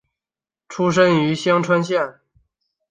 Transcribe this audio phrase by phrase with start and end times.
[0.67, 2.21] 出身于香川县。